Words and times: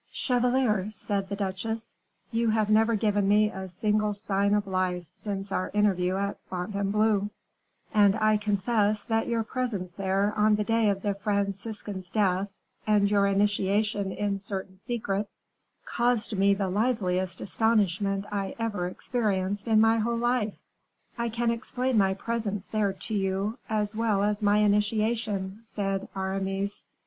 "Chevalier," 0.09 0.89
said 0.89 1.29
the 1.29 1.35
duchesse, 1.35 1.93
"you 2.31 2.49
have 2.49 2.71
never 2.71 2.95
given 2.95 3.27
me 3.27 3.51
a 3.51 3.69
single 3.69 4.15
sign 4.15 4.55
of 4.55 4.65
life 4.65 5.05
since 5.11 5.51
our 5.51 5.69
interview 5.75 6.15
at 6.15 6.39
Fontainebleau, 6.49 7.29
and 7.93 8.15
I 8.15 8.37
confess 8.37 9.03
that 9.03 9.27
your 9.27 9.43
presence 9.43 9.91
there 9.93 10.33
on 10.35 10.55
the 10.55 10.63
day 10.63 10.89
of 10.89 11.03
the 11.03 11.13
Franciscan's 11.13 12.09
death, 12.09 12.49
and 12.87 13.11
your 13.11 13.27
initiation 13.27 14.11
in 14.11 14.39
certain 14.39 14.75
secrets, 14.75 15.39
caused 15.85 16.35
me 16.35 16.55
the 16.55 16.67
liveliest 16.67 17.39
astonishment 17.39 18.25
I 18.31 18.55
ever 18.57 18.87
experienced 18.87 19.67
in 19.67 19.79
my 19.79 19.99
whole 19.99 20.17
life." 20.17 20.55
"I 21.15 21.29
can 21.29 21.51
explain 21.51 21.95
my 21.99 22.15
presence 22.15 22.65
there 22.65 22.91
to 22.93 23.13
you, 23.13 23.59
as 23.69 23.95
well 23.95 24.23
as 24.23 24.41
my 24.41 24.57
initiation," 24.61 25.61
said 25.67 26.07
Aramis. 26.15 26.89